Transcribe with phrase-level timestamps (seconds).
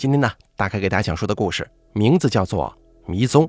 [0.00, 2.74] 今天呢，大概给大家讲述的故事名字叫做
[3.10, 3.46] 《迷踪》。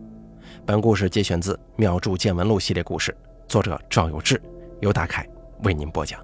[0.66, 3.16] 本故事节选自《妙著见闻录》系列故事，
[3.47, 4.42] 作者赵有志，
[4.82, 5.25] 由大凯
[5.64, 6.19] 为您播讲。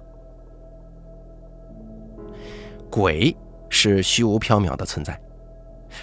[2.90, 3.34] 鬼
[3.70, 5.18] 是虚无缥缈的存在，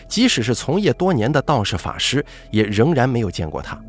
[0.08, 3.80] 即使是从业多年的道士法师，也仍然没有见过他，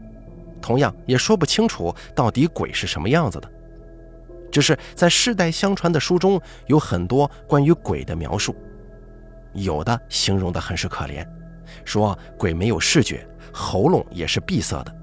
[0.61, 3.51] 同样也说不清楚到底鬼是什么样子的。
[4.53, 8.55] 只是在世代相传的书中有很多关于鬼的描述。
[9.57, 11.27] 有的形容的很是可怜，
[11.85, 14.95] 说鬼没有视觉，喉咙也是闭塞的，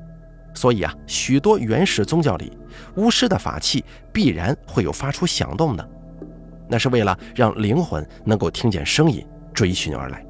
[0.53, 2.57] 所以啊，许多原始宗教里，
[2.95, 5.89] 巫师的法器必然会有发出响动的，
[6.67, 10.25] 那是为了让灵魂能够听见声音追寻而来。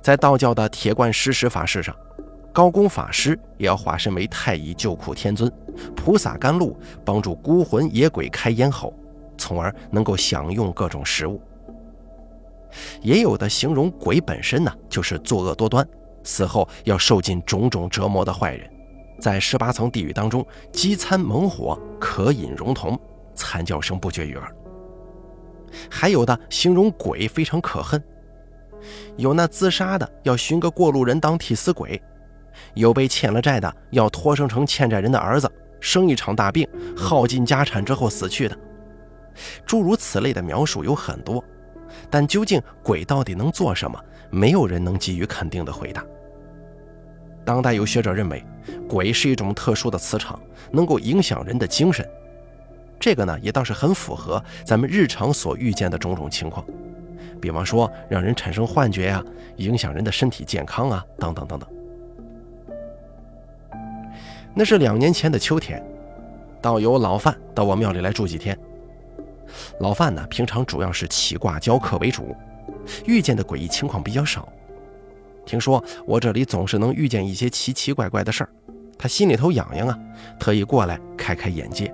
[0.00, 1.94] 在道教的铁罐施食法事上，
[2.52, 5.50] 高公法师也要化身为太乙救苦天尊，
[5.94, 8.92] 菩萨甘露，帮助孤魂野鬼开咽喉，
[9.38, 11.40] 从而能够享用各种食物。
[13.02, 15.86] 也有的形容鬼本身呢，就是作恶多端，
[16.22, 18.70] 死后要受尽种种折磨的坏人，
[19.20, 22.98] 在十八层地狱当中饥餐猛火，渴饮熔铜，
[23.34, 24.54] 惨叫声不绝于耳。
[25.88, 28.02] 还有的形容鬼非常可恨，
[29.16, 32.00] 有那自杀的要寻个过路人当替死鬼，
[32.74, 38.58] 有被欠了债的要托生成欠债人的儿子，生一场大病，耗尽家产之后死去的，
[39.64, 41.42] 诸如此类的描述有很多。
[42.10, 43.98] 但究竟鬼到底能做什么？
[44.30, 46.04] 没有人能给予肯定的回答。
[47.44, 48.44] 当代有学者认为，
[48.88, 50.38] 鬼是一种特殊的磁场，
[50.70, 52.08] 能够影响人的精神。
[52.98, 56.64] 这个呢，也倒是很符合咱们日常所遇见的种种情况，
[57.40, 59.24] 比方说让人产生幻觉呀，
[59.56, 61.68] 影响人的身体健康啊，等等等等。
[64.54, 65.82] 那是两年前的秋天，
[66.60, 68.56] 道友老范到我庙里来住几天。
[69.80, 72.36] 老范呢，平常主要是起卦教课为主，
[73.06, 74.48] 遇见的诡异情况比较少。
[75.46, 78.50] 听说我这里总是能遇见一些奇奇怪怪的事儿，
[78.98, 79.98] 他心里头痒痒啊，
[80.38, 81.92] 特意过来开开眼界。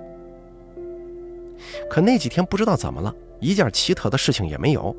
[1.89, 4.95] 可那几天不知道怎么了，一件奇特的事情也没有，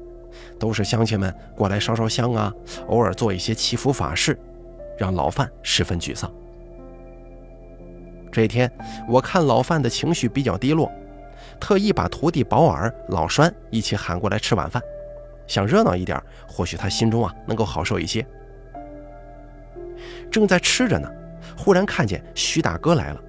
[0.58, 2.52] 都是乡亲们过来烧烧香啊，
[2.88, 4.36] 偶尔做一些祈福法事，
[4.98, 6.32] 让老范十分沮丧。
[8.32, 8.70] 这天，
[9.08, 10.90] 我看老范的情绪比较低落。
[11.60, 14.82] 特意把徒弟保尔、老栓一起喊过来吃晚饭，
[15.46, 18.24] 想热闹一点，或许他心中啊能够好受一些。
[20.30, 21.10] 正在吃着呢，
[21.56, 23.20] 忽然看见徐大哥来了。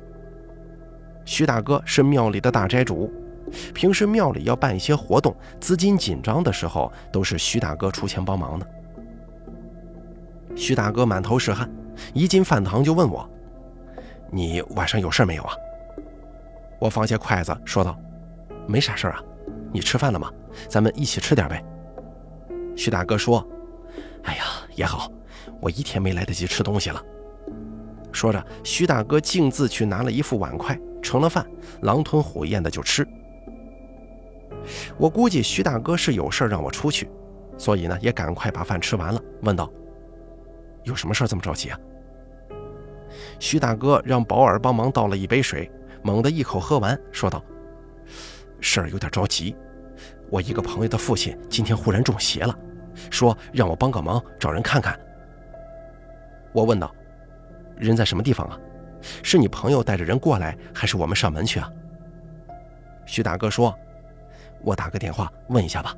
[1.26, 3.12] 徐大哥是庙里的大斋主，
[3.74, 8.68] 平时庙里要办一些活动，资金紧张的时候，都是徐大哥出钱帮忙的。
[10.56, 11.70] 徐大哥满头是汗，
[12.14, 13.28] 一进饭堂就问我
[14.32, 15.54] ：“你晚上有事没有啊？”
[16.80, 17.98] 我放下筷子说道。
[18.70, 19.24] 没啥事儿啊，
[19.74, 20.32] 你吃饭了吗？
[20.68, 21.64] 咱们一起吃点呗。
[22.76, 23.46] 徐大哥说
[24.24, 24.44] ：“哎呀，
[24.76, 25.12] 也好，
[25.60, 27.04] 我一天没来得及吃东西了。”
[28.14, 31.44] 说着，徐大哥径自去拿了一副碗筷，盛了饭，
[31.82, 33.08] 狼吞虎咽的就吃。
[34.98, 37.10] 我估计徐大哥是有事让我出去，
[37.58, 39.68] 所以呢，也赶快把饭吃完了，问道
[40.86, 41.80] ：“有什么事这么着急啊？”
[43.40, 45.72] 徐大哥让保尔帮忙倒了一杯水，
[46.04, 47.44] 猛地一口喝完，说道。
[48.62, 49.56] 事儿有点着急，
[50.30, 52.58] 我一个朋友的父亲今天忽然中邪了，
[53.10, 55.00] 说让我帮个忙，找人看看。
[56.52, 56.94] 我问道
[57.78, 58.58] ：“人在什么地方啊？
[59.24, 61.72] 是你朋友带着人过来，还是我们上门去啊？”
[63.06, 63.74] 徐大哥说
[64.62, 65.96] ：“我打个电话问一下吧。”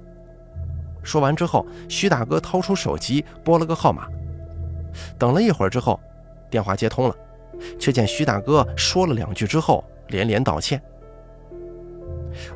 [1.03, 4.07] 说完之后，徐大哥掏出手机拨了个号码，
[5.17, 5.99] 等了一会儿之后，
[6.49, 7.15] 电话接通了，
[7.79, 10.81] 却见徐大哥说了两句之后连连道歉。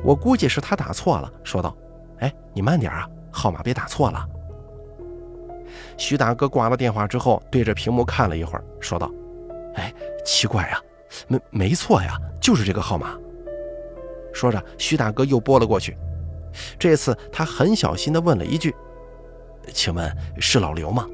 [0.02, 1.76] 我估计是他打错了，说道
[2.20, 4.26] ：“哎，你慢点啊，号码别打错了。”
[5.98, 9.10] 徐大哥挂了电话之后，对着屏幕看了一会儿，说道
[9.76, 9.92] ：“哎，
[10.24, 10.80] 奇怪呀，
[11.26, 13.18] 没没错呀，就是这个号码。”
[14.32, 15.96] 说着，徐大哥又拨了过去，
[16.78, 18.74] 这次他很小心地问了一句
[19.72, 21.06] ：“请问是老刘吗？”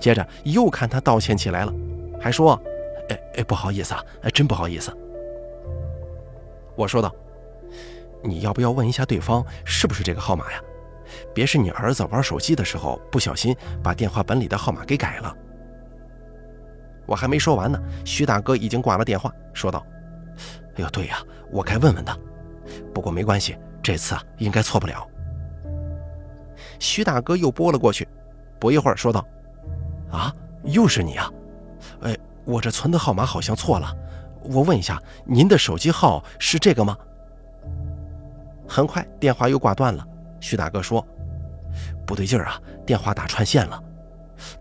[0.00, 1.72] 接着又看他道歉起来了，
[2.20, 2.60] 还说
[3.08, 4.92] ：“哎哎，不好意思啊，哎，真不好意思。”
[6.76, 7.14] 我说道。
[8.24, 10.60] 你要不要问一下对方是不是这个号码呀？
[11.34, 15.36] 别是你儿子玩手机的时候不小心把电话本里的号码给改了。
[17.04, 19.84] 我还没说完呢，徐大哥已经挂了电话，说道
[20.76, 21.18] ：“哎呦，对呀，
[21.50, 22.16] 我该问问他。
[22.94, 25.06] 不过没关系，这次啊应该错不了。”
[26.80, 28.08] 徐大哥又拨了过去，
[28.58, 29.26] 不一会儿说道
[30.10, 30.32] ：“啊，
[30.64, 31.30] 又是你啊？
[32.02, 33.94] 哎，我这存的号码好像错了，
[34.44, 36.96] 我问一下，您的手机号是这个吗？”
[38.72, 40.02] 很快，电话又挂断了。
[40.40, 41.06] 徐大哥说
[42.06, 43.78] ：“不对劲儿啊，电话打串线了，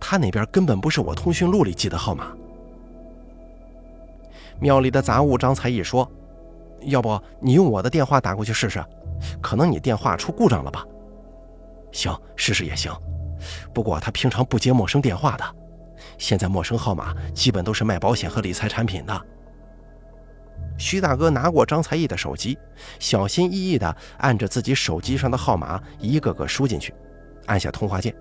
[0.01, 2.27] 他那边根本不是我通讯录里记的号码。”
[4.59, 6.05] 庙里的杂物张才艺说
[6.83, 8.83] ：“要不你用我的电话打过去试试，
[9.41, 10.85] 可能你电话出故障了吧
[11.93, 12.91] ？”“行，试试也行。
[13.73, 15.55] 不过他平常不接陌生电话的，
[16.17, 19.21] 现在陌生号码基本都是卖保险和理财产品的。”
[20.77, 22.57] 徐大哥拿过张才艺的手机，
[22.99, 26.93] 小心翼翼地按着自己手机上的号码一个个输进去，
[27.45, 28.13] 按下通话键。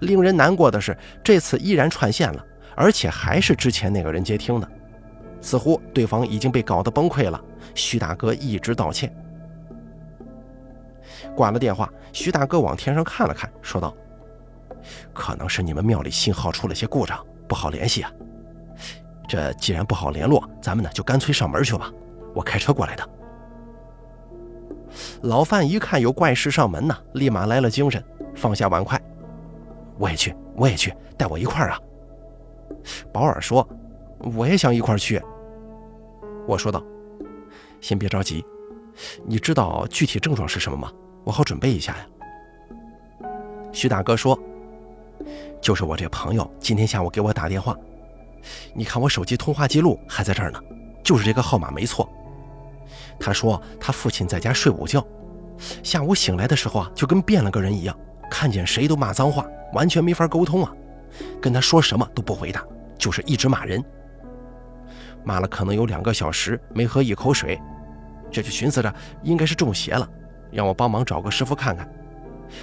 [0.00, 2.46] 令人难过的是，这次依然串线了。
[2.74, 4.66] 而且还是之前那个人接听的，
[5.42, 7.38] 似乎对方已经被搞得崩溃了。
[7.74, 9.14] 徐大哥一直道歉。
[11.36, 13.94] 挂了电话，徐大哥往天上看了看，说道
[15.12, 18.10] ：“可能是你们庙里信号出了些故障，不好联系啊。
[19.28, 21.90] 这既然不好联络，咱们呢就干脆上门去吧。
[22.34, 23.08] 我开车过来的。”
[25.22, 28.02] 老范一看有怪事上门呢，立马来了精神，
[28.34, 29.00] 放下碗筷
[29.98, 31.80] ：“我也去，我也去，带我一块儿啊。”
[33.12, 33.66] 保尔说
[34.36, 35.20] ：“我也想一块儿去。”
[36.46, 36.82] 我说道
[37.80, 38.44] ：“先别着急，
[39.24, 40.92] 你知道具体症状是什么吗？
[41.24, 42.06] 我好准备一下呀。”
[43.72, 44.38] 徐大哥说
[45.62, 47.74] ：“就是我这朋友今天下午给我打电话，
[48.74, 50.60] 你看我手机通话记录还在这儿呢，
[51.02, 52.08] 就是这个号码没错。
[53.18, 55.04] 他说他父亲在家睡午觉，
[55.82, 57.96] 下午醒来的时候啊，就跟变了个人一样，
[58.30, 60.72] 看见谁都骂脏话，完全没法沟通啊。”
[61.42, 62.64] 跟他说什么都不回答，
[62.96, 63.84] 就是一直骂人。
[65.24, 67.60] 骂了可能有两个小时，没喝一口水，
[68.30, 68.92] 这就寻思着
[69.22, 70.08] 应该是中邪了，
[70.50, 71.86] 让我帮忙找个师傅看看。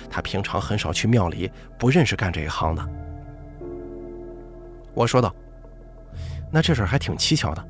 [0.10, 2.90] 他平常很少去庙里，不认识干这一行的。
[4.96, 5.34] 我说道
[6.52, 7.64] ：“那这事儿还挺蹊跷的，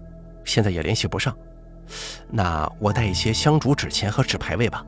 [0.44, 1.36] 现在也联系不上。
[2.30, 4.86] 那我带一些香烛、纸钱和纸牌位吧。”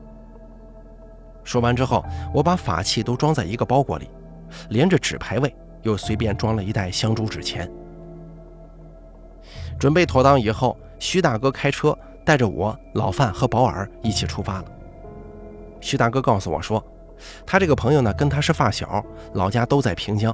[1.44, 4.10] 说完之后，我把法器都装在一个包裹里，
[4.70, 5.54] 连着纸牌位。
[5.82, 7.68] 又随便装了一袋香烛纸钱，
[9.80, 14.64] 准备妥当以后，徐大哥开车带着我、老范和保尔一起出发了。
[15.80, 16.80] 徐大哥告诉我说，
[17.44, 19.04] 他这个朋友呢跟他是发小，
[19.34, 20.32] 老家都在平江。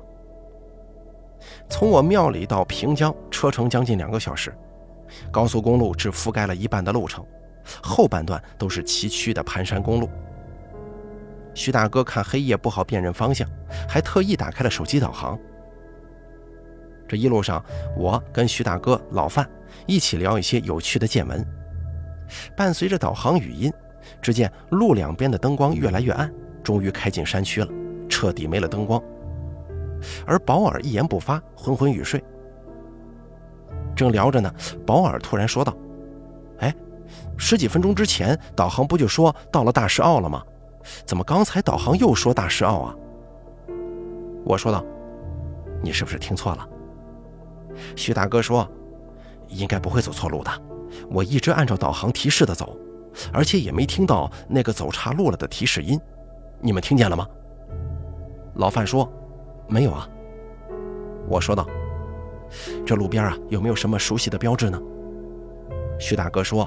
[1.68, 4.52] 从我庙里到平江车程将近两个小时，
[5.30, 7.24] 高速公路只覆盖了一半的路程，
[7.82, 10.10] 后半段都是崎岖的盘山公路。
[11.54, 13.48] 徐大哥看黑夜不好辨认方向，
[13.88, 15.38] 还特意打开了手机导航。
[17.08, 17.64] 这一路上，
[17.96, 19.48] 我跟徐大哥、老范
[19.86, 21.44] 一起聊一些有趣的见闻。
[22.54, 23.72] 伴随着导航语音，
[24.20, 26.30] 只见路两边的灯光越来越暗，
[26.62, 27.68] 终于开进山区了，
[28.08, 29.02] 彻底没了灯光。
[30.26, 32.22] 而保尔一言不发，昏昏欲睡。
[33.96, 34.52] 正聊着呢，
[34.86, 35.76] 保尔突然说道
[36.60, 36.74] ：“哎，
[37.36, 40.42] 十几分钟之前导航不就说到了大石坳了吗？”
[41.04, 42.94] 怎么刚才导航又说大石坳啊？
[44.44, 44.82] 我说道
[45.82, 46.66] ：“你是不是听错了？”
[47.94, 48.66] 徐大哥说
[49.48, 50.50] ：“应该不会走错路的，
[51.10, 52.76] 我一直按照导航提示的走，
[53.32, 56.00] 而且也没听到那个走岔路了的提示音，
[56.60, 57.26] 你们听见了吗？”
[58.54, 59.12] 老范说
[59.68, 60.08] ：“没有啊。”
[61.28, 61.66] 我说道
[62.84, 64.80] ：“这路边啊有没有什么熟悉的标志呢？”
[66.00, 66.66] 徐大哥说：“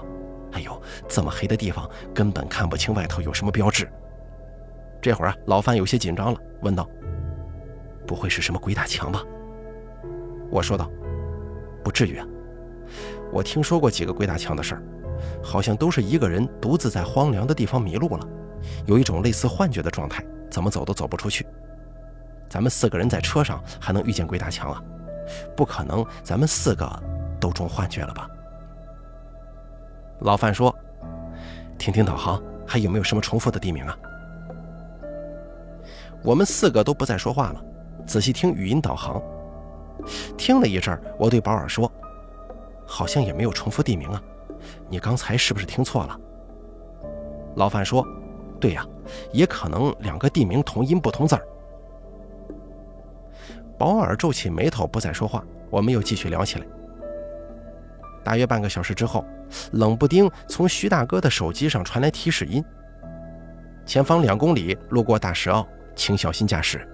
[0.54, 3.92] 哎呦，这么黑的地方根本看不清外头有什么标志。”
[5.02, 6.88] 这会儿啊，老范有些紧张了，问道
[8.06, 9.24] ：“不会是什么鬼打墙吧？”
[10.52, 10.92] 我说道
[11.84, 12.28] ：“不至于啊，
[13.32, 14.84] 我听说过几个鬼打墙的事儿，
[15.42, 18.28] 好像都是一个人独自在荒凉的地方迷路了，
[18.86, 21.48] 有一种类似幻觉的状态，怎么走都走不出去。
[22.52, 24.84] 咱们四个人在车上还能遇见鬼打墙啊？
[25.56, 26.86] 不可能，咱们四个
[27.40, 28.30] 都中幻觉了吧？”
[30.20, 30.76] 老范说
[31.80, 33.98] ：“听听导航，还有没有什么重复的地名啊？”
[36.22, 37.64] 我们四个都不再说话了，
[38.06, 39.24] 仔细听语音导航。
[40.38, 41.90] 听了一阵我对保尔说
[42.86, 44.22] ：“好像也没有重复地名啊，
[44.90, 46.20] 你刚才是不是听错了？”
[47.56, 48.06] 老范说
[48.60, 48.86] ：“对呀，
[49.32, 51.42] 也可能两个地名同音不同字儿。”
[53.82, 55.44] 保尔皱起眉头，不再说话。
[55.72, 56.66] 我们又继续聊起来。
[58.24, 59.26] 大约半个小时之后，
[59.72, 62.64] 冷不丁从徐大哥的手机上传来提示音
[63.84, 66.88] ：“前方两公里，路过大石坳。”请小心驾驶。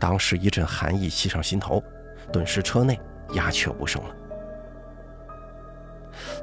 [0.00, 1.80] 当时一阵寒意袭上心头，
[2.32, 2.98] 顿时车内
[3.34, 4.16] 鸦雀无声了。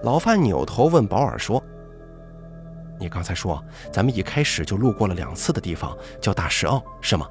[0.03, 1.61] 老范扭头问保尔说
[2.97, 7.27] ：“你刚才说咱们一开始就路过了两次的地方叫大石坳，是吗？”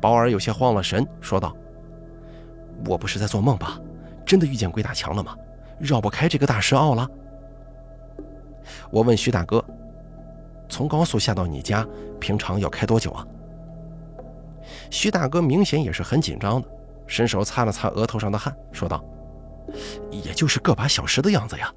[0.00, 1.54] 保尔有些慌了神，说道
[2.86, 3.78] ：“我不是在做梦吧？
[4.24, 5.36] 真的遇见鬼打墙了吗？
[5.78, 7.08] 绕不开这个大石坳了？”
[8.90, 9.64] 我问徐大哥。
[10.68, 11.86] 从高速下到你家，
[12.20, 13.26] 平常要开多久啊？”
[14.88, 16.68] 徐大哥明显也是很紧张的，
[17.06, 19.04] 伸手擦了擦额头上的汗，说道
[20.10, 21.72] ：“也就是个把小时的样子呀。”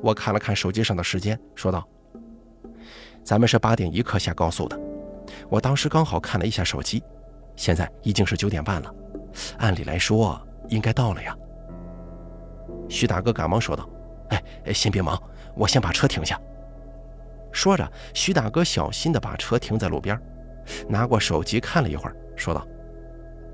[0.00, 1.84] 我看了看手机上的时间，说道
[3.24, 4.78] ：“咱们是八点一刻下高速的，
[5.48, 7.02] 我当时刚好看了一下手机，
[7.56, 8.94] 现在已经是九点半了，
[9.58, 11.36] 按理来说应该到了呀。”
[12.88, 13.88] 徐大哥赶忙说道
[14.30, 15.20] ：“哎，先别忙，
[15.54, 16.40] 我先把车停下。”
[17.52, 20.20] 说着，徐大哥小心地把车停在路边，
[20.88, 22.66] 拿过手机看了一会儿，说道：“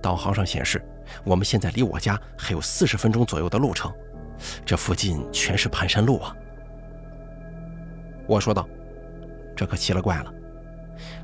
[0.02, 0.84] 导航上显示，
[1.24, 3.92] 我们现在离我家还有四十分钟左右的路程，
[4.64, 6.36] 这附近全是盘山路啊。”
[8.26, 8.68] 我说道
[9.56, 10.32] ：“这可奇了怪了，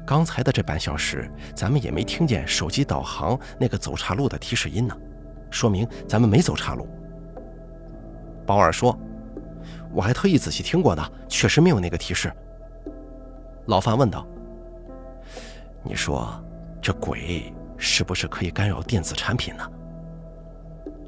[0.08, 4.96] 刚才的这半小时，咱们也没听见手机导航那个走岔路的提示音呢，
[5.50, 6.88] 说明咱们没走岔路。”
[8.46, 8.98] 保尔说
[9.92, 12.32] ：“我还特意仔细听过呢，确实没有那个提示。”
[13.68, 14.26] 老范问道
[15.84, 16.42] ：“你说
[16.80, 19.72] 这鬼是不是可以干扰电子产品呢？”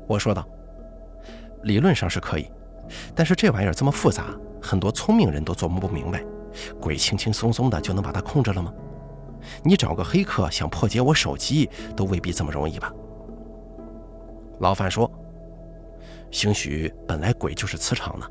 [0.07, 0.47] 我说道
[1.65, 2.53] ：“理论上是可以，
[3.15, 4.27] 但是这玩意儿这么复杂，
[4.61, 6.23] 很多聪明人都琢磨不明白，
[6.79, 8.71] 鬼轻轻松松的就能把它控制了吗？
[9.63, 12.93] 你找个黑客想破解我手机，都未必这么容易吧？”
[14.61, 15.11] 老范说。
[16.33, 18.25] 兴许本来鬼就是磁场呢，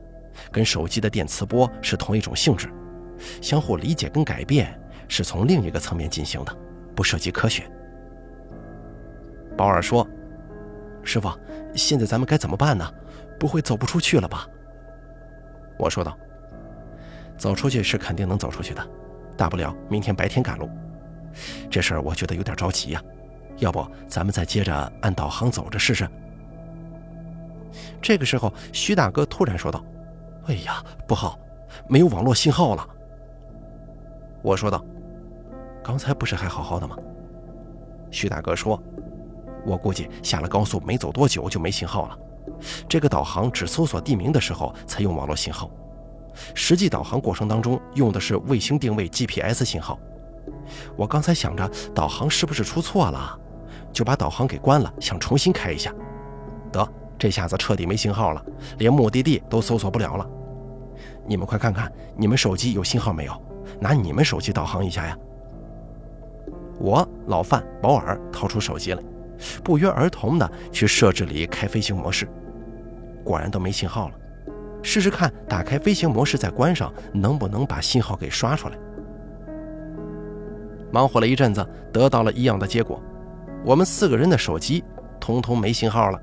[0.54, 2.72] 跟手机的电磁波是同一种性质，
[3.42, 4.74] 相互理解跟改变
[5.10, 6.58] 是从另一个层面进行的，
[6.96, 7.70] 不涉及科学。
[9.58, 10.08] 保尔说
[11.04, 11.30] ：“师傅，
[11.76, 12.90] 现在咱们该怎么办呢？
[13.38, 14.48] 不会走不出去了吧？”
[15.78, 16.18] 我说道
[17.38, 18.82] ：“走出去是肯定能走出去的，
[19.36, 20.70] 大不了明天白天赶路。
[21.70, 23.04] 这事儿我觉得有点着急呀，
[23.58, 26.08] 要不咱们再接着按导航走着试试？”
[28.02, 29.84] 这个时候，徐大哥突然说道
[30.48, 31.38] ：“哎呀，不好，
[31.88, 32.88] 没有网络信号了。”
[34.42, 34.84] 我说道
[35.84, 36.96] ：“刚才不是还好好的吗？”
[38.10, 38.82] 徐大哥说
[39.66, 42.18] ：“我估计下了高速没走多久就没信号了。
[42.88, 45.70] 这个导航只搜索地名的时候才用网络信号，
[46.56, 50.00] 实际导航过程当中用的是卫星定位 GPS 信号。
[50.96, 53.40] 我刚才想着导航是不是出错了，
[53.92, 55.94] 就把导航给关了，想重新开一下。
[56.72, 56.88] 得。”
[57.20, 58.42] 这下子彻底没信号了，
[58.78, 60.26] 连目的地都搜索不了了。
[61.28, 63.34] 你们快看看，你们手机有信号没有？
[63.78, 65.18] 拿你们手机导航一下呀！
[66.80, 69.04] 我老范、保尔掏出手机来，
[69.62, 72.26] 不约而同的去设置里开飞行模式，
[73.22, 74.16] 果然都没信号了。
[74.82, 78.78] 试试看，打开飞行模式再关上，能不能把信号给刷出来？
[80.92, 83.02] 忙活了一阵子，得到了一样的结果，
[83.64, 84.84] 我们四个人的手机
[85.20, 86.20] 通通没信号了。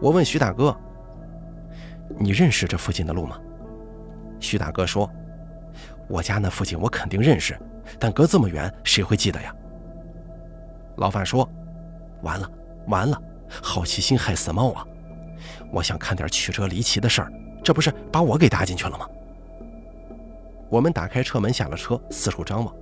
[0.00, 0.76] 我问徐大哥
[2.18, 3.38] ：“你认识这附近的路吗？”
[4.40, 5.08] 徐大哥说
[6.08, 7.56] ：“我家那附近我肯定认识，
[7.98, 9.54] 但隔这么远，谁会记得呀？”
[10.98, 11.48] 老范说
[12.22, 12.50] ：“完了，
[12.88, 13.16] 完了，
[13.62, 14.84] 好奇心害死猫啊！
[15.72, 17.32] 我想看点曲折离奇的事儿，
[17.62, 19.06] 这不是把我给搭进去了吗？”
[20.72, 22.74] 我们打开车门，下了车，四处张望，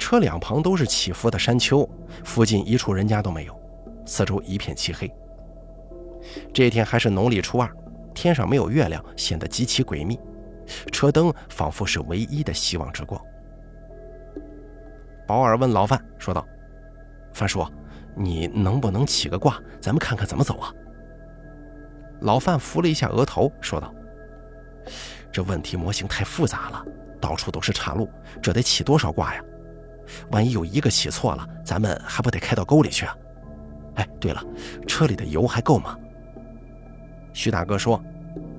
[0.00, 1.88] 车两旁都是起伏的山丘，
[2.24, 3.56] 附近一处人家都没有，
[4.04, 5.08] 四周一片漆黑。
[6.52, 7.70] 这天还是农历初二，
[8.12, 10.18] 天上没有月亮，显得极其诡秘。
[10.90, 13.24] 车灯仿佛是唯一的希望之光。
[15.24, 16.44] 保尔问老范说道
[17.32, 17.64] ：“范叔，
[18.16, 20.74] 你能不能起个卦，咱们看看怎么走啊？”
[22.22, 23.94] 老范扶了一下额头，说道
[25.30, 26.84] ：“这问题模型太复杂了，
[27.20, 28.08] 到处都是岔路，
[28.42, 29.42] 这得起多少卦呀？
[30.30, 33.16] 万一有一个起错了，咱们还不得开到沟里去啊？
[33.96, 34.42] 哎，对了，
[34.86, 35.96] 车里的油还够吗？”
[37.34, 38.02] 徐大哥说：“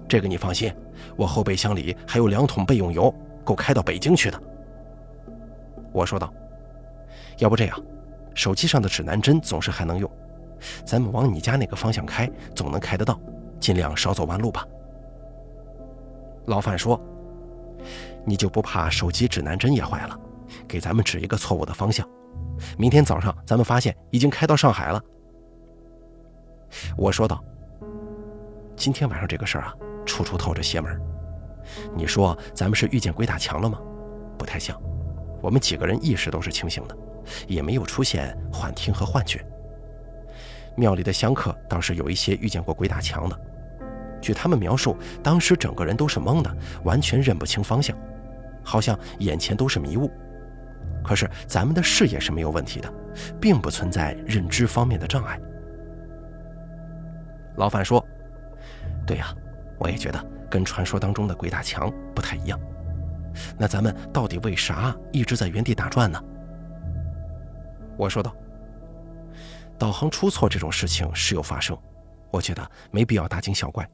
[0.07, 0.73] 这个你放心，
[1.17, 4.41] 我后备箱里还有两桶备用油，够开到北京去的。”
[5.91, 6.31] 我说道
[7.39, 7.83] ：“要不这样，
[8.35, 10.09] 手机上的指南针总是还能用，
[10.85, 13.19] 咱们往你家那个方向开，总能开得到，
[13.59, 14.65] 尽量少走弯路吧。”
[16.49, 16.99] 老范说
[18.25, 20.19] ：“你就不怕手机指南针也坏了，
[20.67, 22.07] 给咱们指一个错误的方向？
[22.75, 25.01] 明天早上咱们发现已经开到上海了。”
[26.97, 27.41] 我说道。
[28.75, 29.75] 今天晚上这个事儿啊，
[30.05, 30.99] 处处透着邪门。
[31.93, 33.77] 你说咱们是遇见鬼打墙了吗？
[34.37, 34.81] 不太像，
[35.41, 36.97] 我们几个人意识都是清醒的，
[37.45, 39.45] 也没有出现幻听和幻觉。
[40.77, 43.37] 庙里的香客倒是有一些遇见过鬼打墙的，
[44.21, 47.97] 据他们描述，当时整个人都是懵的，完全认不清方向，
[48.63, 50.11] 好像眼前都是迷雾。
[51.03, 52.93] 可是咱们的视野是没有问题的，
[53.39, 55.39] 并不存在认知方面的障碍。
[57.55, 58.05] 老范说。
[59.07, 59.33] 对呀，
[59.79, 62.59] 我也觉得跟传说当中的鬼打墙不太一样。
[63.57, 66.23] 那咱们到底为啥一直在原地打转呢？
[67.97, 68.35] 我说道
[69.79, 71.75] ：“导航出错这种事情时有发生，
[72.29, 73.89] 我觉得没必要大惊小怪，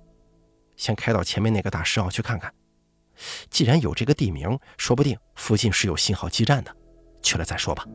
[0.75, 2.53] 先开到前面那个大石坳去看看。
[3.49, 6.75] 既然有这个地名，说不定附近是有信号基站的，
[7.21, 7.85] 去了再说吧。”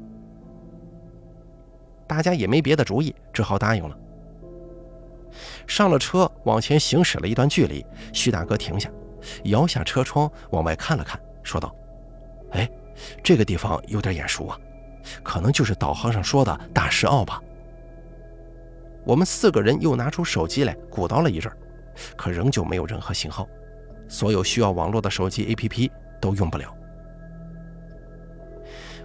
[2.08, 3.96] 大家也没别的主意，只好答应了。
[5.66, 8.90] 上了车，往前行驶了一段距离，徐大哥停下，
[9.44, 11.72] 摇下车窗往外看了看，说道
[12.50, 12.68] ：“哎，
[13.22, 14.58] 这个地方有点眼熟啊，
[15.22, 17.40] 可能就是导航上说的大石坳吧。”
[19.06, 21.50] 我们四个人又拿出手机来鼓捣了一阵，
[22.16, 23.46] 可仍旧没有任何信号，
[24.08, 25.90] 所有需要网络的手机 APP
[26.20, 26.74] 都用不了。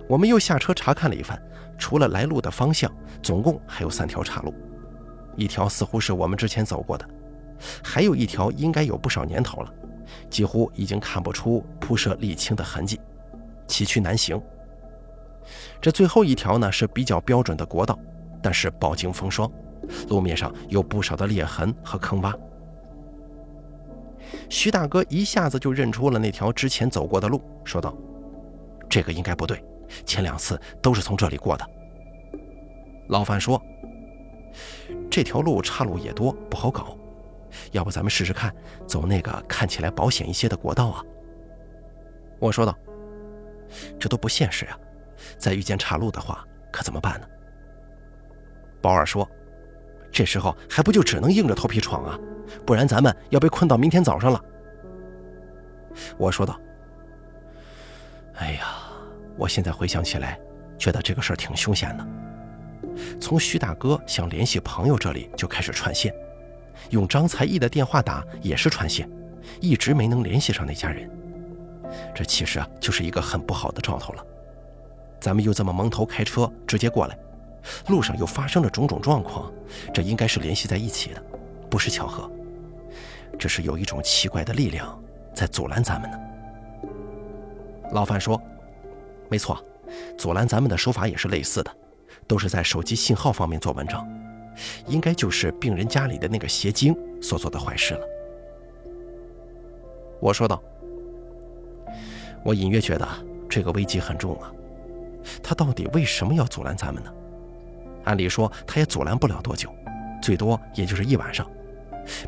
[0.07, 1.41] 我们又下车查看了一番。
[1.77, 2.89] 除了来路的方向，
[3.21, 4.53] 总共还有三条岔路，
[5.35, 7.05] 一条似乎是我们之前走过的，
[7.83, 9.73] 还有一条应该有不少年头了，
[10.29, 12.97] 几乎已经看不出铺设沥青的痕迹，
[13.67, 14.41] 崎岖难行。
[15.81, 17.99] 这最后一条呢是比较标准的国道，
[18.41, 19.51] 但是饱经风霜，
[20.07, 22.33] 路面上有不少的裂痕和坑洼。
[24.49, 27.95] 徐大哥一下子就认出了那条之前走过的路，说道
[28.89, 29.63] ：“这个应该不对。”
[30.05, 31.65] 前两次都是从这里过的。
[33.07, 33.61] 老范说
[35.09, 36.97] ：“这条路岔路也多，不好搞，
[37.71, 38.53] 要不咱们试试看，
[38.87, 41.03] 走那个看起来保险一些的国道啊？”
[42.41, 42.75] 我说道
[43.99, 44.77] ：“这都不现实啊，
[45.37, 47.27] 再遇见岔路的话，可怎么办呢？”
[48.81, 49.29] 保尔说
[50.15, 52.17] ：“这时候还不就只能硬着头皮闯啊，
[52.65, 54.41] 不然咱们要被困到明天早上了。”
[56.17, 56.57] 我说道
[58.39, 58.65] ：“哎呀。”
[59.37, 60.39] 我现在回想起来，
[60.77, 62.07] 觉得这个事儿挺凶险的。
[63.19, 66.13] 从徐大哥想联系朋友这里就开始串线，
[66.91, 69.09] 用张才义的电话打也是串线，
[69.59, 71.11] 一直没能联系上那家人。
[72.13, 74.25] 这其实啊，就是一个很不好的兆头了。
[75.19, 77.17] 咱们又这么蒙头开车直接过来，
[77.87, 79.51] 路上又发生了种种状况，
[79.93, 81.23] 这应该是联系在一起的，
[81.69, 82.29] 不是巧合。
[83.37, 85.01] 这是有一种奇怪的力量
[85.33, 86.17] 在阻拦咱们呢。
[87.91, 88.41] 老范说。
[89.27, 89.59] 没错，
[90.19, 91.75] 阻拦咱们的手法也是类似的，
[92.27, 94.07] 都是在手机信号方面做文章，
[94.85, 98.01] 应该就是病人家里的那个邪精所做的坏事了。
[100.21, 100.61] 我说道
[102.45, 103.07] ：“我隐约觉得
[103.49, 104.53] 这个危机很重啊，
[105.41, 107.11] 他到底为什么要阻拦咱们呢？
[108.05, 109.69] 按理说他也阻拦不了多久，
[110.21, 111.45] 最多也就是一晚上。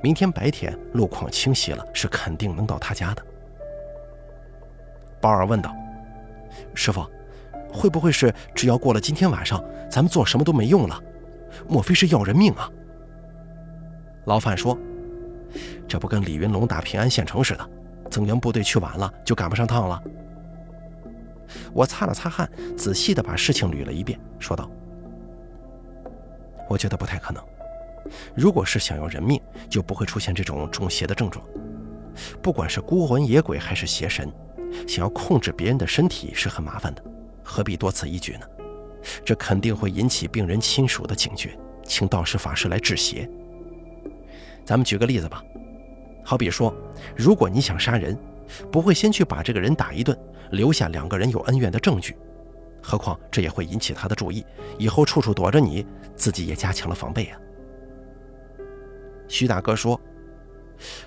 [0.02, 3.24] 明天白天路况清晰了，是肯定能到他家的。”
[5.22, 5.74] 鲍尔问道。
[6.74, 7.06] 师傅，
[7.72, 11.00] 会不会是只要过了今天晚上，咱们做什么都没用了？
[11.68, 12.70] 莫非是要人命啊？
[14.26, 14.78] 老范说
[15.88, 17.70] ：“这不跟李云龙打平安县城似的，
[18.10, 20.02] 增援部队去晚了就赶不上趟了。”
[21.74, 24.70] 我擦了擦汗，仔细的把事情捋了一遍，说道
[26.68, 27.44] ：“我觉得不太可能。
[28.36, 31.46] 如果是想要人命，就不会出现这种中邪的症状。
[32.42, 34.32] 不管是孤魂野鬼还是邪神。”
[34.86, 37.02] 想要控制别人的身体是很麻烦的，
[37.42, 38.46] 何必多此一举呢？
[39.24, 43.28] 这肯定会引起病人亲属的警觉，请道士法师来治邪。
[44.66, 45.42] 咱们举个例子吧，
[46.24, 46.76] 好比说，
[47.16, 48.16] 如果你想杀人，
[48.70, 50.16] 不会先去把这个人打一顿，
[50.52, 52.16] 留下两个人有恩怨的证据，
[52.88, 54.46] 何况这也会引起他的注意，
[54.78, 57.38] 以后处处躲着你，自己也加强了防备啊。
[59.28, 60.00] 徐大哥说，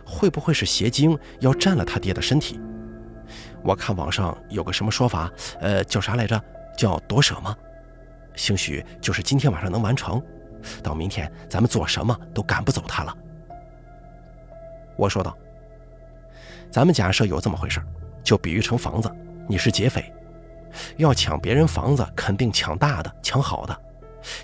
[0.05, 2.61] 会不会是邪精要占了他爹的身体？
[3.65, 6.39] 我看网上有个什么说法，呃，叫啥来着？
[6.77, 7.57] 叫夺舍吗？
[8.35, 10.23] 兴许就是今天晚上能完成，
[10.83, 13.17] 到明天咱们做什么都赶不走他了。
[14.99, 15.35] 我说道
[16.71, 17.81] ：“咱们假设有这么回事，
[18.23, 19.11] 就比喻成房子，
[19.49, 20.13] 你是劫匪，
[20.97, 23.77] 要抢别人房子，肯定抢大的，抢好的，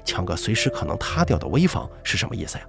[0.05, 2.65] 抢个随时可能塌掉的危房是什么意思呀？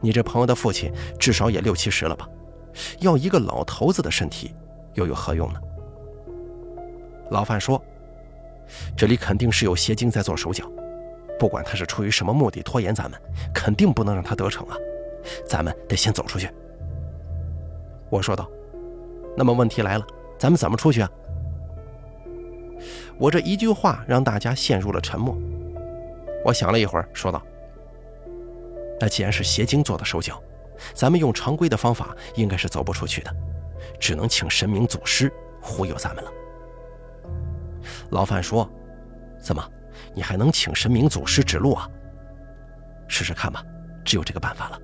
[0.00, 2.28] 你这朋友的父亲至少也六七十了吧？
[3.00, 4.54] 要一个老头子的身体。”
[4.94, 5.60] 又有何用呢？
[7.30, 7.82] 老范说
[8.96, 10.70] ：“这里肯定是有邪精在做手脚，
[11.36, 13.20] 不管他是出于什么目的拖延咱们，
[13.52, 14.76] 肯定不能让他得逞啊！
[15.44, 16.48] 咱们得先走出去。”
[18.08, 18.48] 我说道
[19.36, 20.06] ：“那么问题来了，
[20.38, 21.10] 咱们怎么出去啊？”
[23.18, 25.36] 我这一句话让大家陷入了沉默。
[26.44, 27.42] 我想了一会儿，说道
[29.00, 30.42] ：“那既然是邪精做的手脚，
[30.92, 33.34] 咱们用常规的方法应该是走不出去的。”
[34.00, 36.30] 只能请神明祖师忽悠咱们了。
[38.10, 38.68] 老范说
[39.40, 39.62] ：“怎么，
[40.14, 41.88] 你还能请神明祖师指路啊？
[43.06, 43.62] 试试看吧，
[44.04, 44.80] 只有这个办法了。”